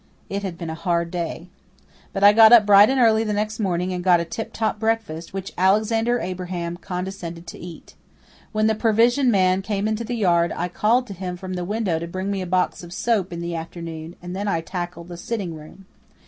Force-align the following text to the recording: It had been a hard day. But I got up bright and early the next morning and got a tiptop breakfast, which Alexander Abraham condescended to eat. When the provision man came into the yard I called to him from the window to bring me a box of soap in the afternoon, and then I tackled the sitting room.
It 0.31 0.41
had 0.41 0.57
been 0.57 0.71
a 0.71 0.73
hard 0.73 1.11
day. 1.11 1.47
But 2.11 2.23
I 2.23 2.33
got 2.33 2.51
up 2.51 2.65
bright 2.65 2.89
and 2.89 2.99
early 2.99 3.23
the 3.23 3.33
next 3.33 3.59
morning 3.59 3.93
and 3.93 4.03
got 4.03 4.19
a 4.19 4.25
tiptop 4.25 4.79
breakfast, 4.79 5.31
which 5.31 5.53
Alexander 5.59 6.17
Abraham 6.19 6.77
condescended 6.77 7.45
to 7.45 7.59
eat. 7.59 7.93
When 8.51 8.65
the 8.65 8.73
provision 8.73 9.29
man 9.29 9.61
came 9.61 9.87
into 9.87 10.03
the 10.03 10.15
yard 10.15 10.51
I 10.57 10.69
called 10.69 11.05
to 11.05 11.13
him 11.13 11.37
from 11.37 11.53
the 11.53 11.63
window 11.63 11.99
to 11.99 12.07
bring 12.07 12.31
me 12.31 12.41
a 12.41 12.47
box 12.47 12.81
of 12.81 12.91
soap 12.93 13.31
in 13.31 13.41
the 13.41 13.53
afternoon, 13.53 14.15
and 14.23 14.35
then 14.35 14.47
I 14.47 14.61
tackled 14.61 15.07
the 15.07 15.17
sitting 15.17 15.53
room. 15.53 15.85